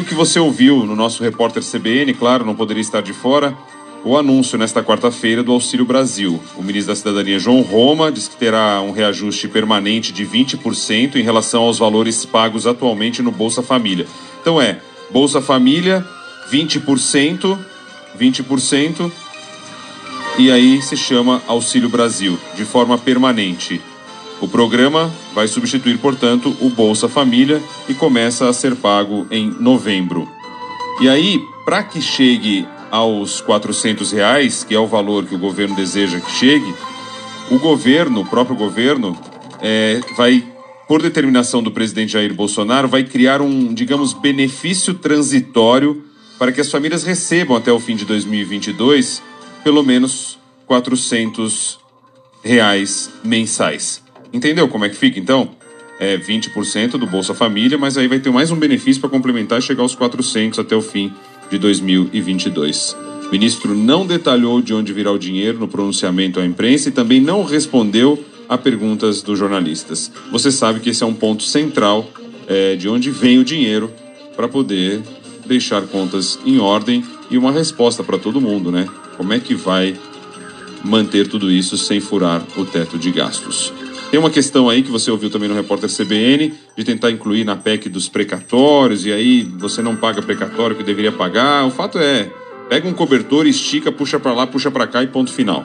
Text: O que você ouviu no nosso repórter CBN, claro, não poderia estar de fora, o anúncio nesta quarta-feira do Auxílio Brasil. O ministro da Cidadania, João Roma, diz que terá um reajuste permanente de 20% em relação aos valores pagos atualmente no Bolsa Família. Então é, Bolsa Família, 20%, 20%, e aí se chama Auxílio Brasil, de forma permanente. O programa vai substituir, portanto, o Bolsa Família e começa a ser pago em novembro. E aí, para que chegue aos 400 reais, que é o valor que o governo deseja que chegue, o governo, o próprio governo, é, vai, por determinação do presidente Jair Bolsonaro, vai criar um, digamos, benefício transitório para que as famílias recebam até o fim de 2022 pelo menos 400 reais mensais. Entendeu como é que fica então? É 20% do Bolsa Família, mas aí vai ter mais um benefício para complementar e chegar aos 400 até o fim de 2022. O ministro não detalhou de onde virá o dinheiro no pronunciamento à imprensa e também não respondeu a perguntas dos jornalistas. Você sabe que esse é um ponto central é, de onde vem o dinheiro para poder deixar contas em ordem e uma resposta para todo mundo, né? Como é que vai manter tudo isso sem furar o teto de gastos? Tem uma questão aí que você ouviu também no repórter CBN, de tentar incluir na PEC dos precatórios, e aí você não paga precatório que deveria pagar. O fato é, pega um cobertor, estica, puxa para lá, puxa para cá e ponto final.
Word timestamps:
O 0.00 0.04
que 0.04 0.14
você 0.14 0.40
ouviu 0.40 0.86
no 0.86 0.96
nosso 0.96 1.22
repórter 1.22 1.62
CBN, 1.62 2.14
claro, 2.14 2.42
não 2.42 2.54
poderia 2.54 2.80
estar 2.80 3.02
de 3.02 3.12
fora, 3.12 3.54
o 4.02 4.16
anúncio 4.16 4.56
nesta 4.56 4.82
quarta-feira 4.82 5.42
do 5.42 5.52
Auxílio 5.52 5.84
Brasil. 5.84 6.40
O 6.56 6.62
ministro 6.62 6.94
da 6.94 6.96
Cidadania, 6.96 7.38
João 7.38 7.60
Roma, 7.60 8.10
diz 8.10 8.26
que 8.26 8.34
terá 8.34 8.80
um 8.80 8.92
reajuste 8.92 9.46
permanente 9.46 10.10
de 10.10 10.24
20% 10.24 11.16
em 11.16 11.22
relação 11.22 11.64
aos 11.64 11.78
valores 11.78 12.24
pagos 12.24 12.66
atualmente 12.66 13.20
no 13.20 13.30
Bolsa 13.30 13.62
Família. 13.62 14.06
Então 14.40 14.58
é, 14.58 14.80
Bolsa 15.10 15.42
Família, 15.42 16.02
20%, 16.50 17.58
20%, 18.18 19.12
e 20.38 20.50
aí 20.50 20.80
se 20.80 20.96
chama 20.96 21.42
Auxílio 21.46 21.90
Brasil, 21.90 22.38
de 22.56 22.64
forma 22.64 22.96
permanente. 22.96 23.82
O 24.40 24.48
programa 24.48 25.12
vai 25.34 25.46
substituir, 25.46 25.98
portanto, 25.98 26.56
o 26.60 26.70
Bolsa 26.70 27.08
Família 27.08 27.62
e 27.88 27.94
começa 27.94 28.48
a 28.48 28.52
ser 28.52 28.74
pago 28.74 29.26
em 29.30 29.50
novembro. 29.60 30.26
E 31.00 31.08
aí, 31.08 31.40
para 31.64 31.82
que 31.82 32.00
chegue 32.00 32.66
aos 32.90 33.40
400 33.40 34.12
reais, 34.12 34.64
que 34.64 34.74
é 34.74 34.78
o 34.78 34.86
valor 34.86 35.26
que 35.26 35.34
o 35.34 35.38
governo 35.38 35.76
deseja 35.76 36.20
que 36.20 36.30
chegue, 36.30 36.74
o 37.50 37.58
governo, 37.58 38.22
o 38.22 38.26
próprio 38.26 38.56
governo, 38.56 39.16
é, 39.60 40.00
vai, 40.16 40.42
por 40.88 41.02
determinação 41.02 41.62
do 41.62 41.70
presidente 41.70 42.12
Jair 42.12 42.32
Bolsonaro, 42.34 42.88
vai 42.88 43.04
criar 43.04 43.42
um, 43.42 43.74
digamos, 43.74 44.12
benefício 44.12 44.94
transitório 44.94 46.02
para 46.38 46.50
que 46.50 46.60
as 46.60 46.70
famílias 46.70 47.04
recebam 47.04 47.56
até 47.56 47.70
o 47.70 47.78
fim 47.78 47.94
de 47.94 48.06
2022 48.06 49.22
pelo 49.62 49.82
menos 49.82 50.38
400 50.66 51.78
reais 52.42 53.10
mensais. 53.22 54.02
Entendeu 54.32 54.68
como 54.68 54.84
é 54.84 54.88
que 54.88 54.96
fica 54.96 55.18
então? 55.18 55.50
É 55.98 56.16
20% 56.16 56.92
do 56.92 57.06
Bolsa 57.06 57.34
Família, 57.34 57.76
mas 57.76 57.98
aí 57.98 58.08
vai 58.08 58.18
ter 58.18 58.30
mais 58.30 58.50
um 58.50 58.56
benefício 58.56 59.00
para 59.00 59.10
complementar 59.10 59.58
e 59.58 59.62
chegar 59.62 59.82
aos 59.82 59.94
400 59.94 60.58
até 60.58 60.74
o 60.74 60.80
fim 60.80 61.12
de 61.50 61.58
2022. 61.58 62.96
O 63.26 63.30
ministro 63.30 63.74
não 63.74 64.06
detalhou 64.06 64.62
de 64.62 64.72
onde 64.72 64.92
virá 64.92 65.12
o 65.12 65.18
dinheiro 65.18 65.58
no 65.58 65.68
pronunciamento 65.68 66.40
à 66.40 66.46
imprensa 66.46 66.88
e 66.88 66.92
também 66.92 67.20
não 67.20 67.44
respondeu 67.44 68.24
a 68.48 68.56
perguntas 68.56 69.22
dos 69.22 69.38
jornalistas. 69.38 70.10
Você 70.32 70.50
sabe 70.50 70.80
que 70.80 70.90
esse 70.90 71.02
é 71.02 71.06
um 71.06 71.14
ponto 71.14 71.42
central 71.42 72.10
é, 72.48 72.76
de 72.76 72.88
onde 72.88 73.10
vem 73.10 73.38
o 73.38 73.44
dinheiro 73.44 73.90
para 74.34 74.48
poder 74.48 75.00
deixar 75.46 75.82
contas 75.82 76.38
em 76.46 76.58
ordem 76.58 77.04
e 77.30 77.36
uma 77.36 77.52
resposta 77.52 78.02
para 78.02 78.18
todo 78.18 78.40
mundo, 78.40 78.72
né? 78.72 78.88
Como 79.16 79.32
é 79.32 79.38
que 79.38 79.54
vai 79.54 79.94
manter 80.82 81.28
tudo 81.28 81.50
isso 81.50 81.76
sem 81.76 82.00
furar 82.00 82.42
o 82.56 82.64
teto 82.64 82.98
de 82.98 83.10
gastos? 83.12 83.72
Tem 84.10 84.18
uma 84.18 84.30
questão 84.30 84.68
aí 84.68 84.82
que 84.82 84.90
você 84.90 85.08
ouviu 85.08 85.30
também 85.30 85.48
no 85.48 85.54
repórter 85.54 85.88
CBN, 85.88 86.52
de 86.76 86.84
tentar 86.84 87.12
incluir 87.12 87.44
na 87.44 87.54
PEC 87.54 87.88
dos 87.88 88.08
precatórios, 88.08 89.06
e 89.06 89.12
aí 89.12 89.42
você 89.42 89.82
não 89.82 89.94
paga 89.94 90.20
precatório 90.20 90.74
que 90.74 90.82
deveria 90.82 91.12
pagar. 91.12 91.64
O 91.64 91.70
fato 91.70 91.96
é, 91.96 92.28
pega 92.68 92.88
um 92.88 92.92
cobertor, 92.92 93.46
estica, 93.46 93.92
puxa 93.92 94.18
para 94.18 94.32
lá, 94.32 94.48
puxa 94.48 94.68
para 94.68 94.86
cá 94.88 95.00
e 95.04 95.06
ponto 95.06 95.32
final. 95.32 95.64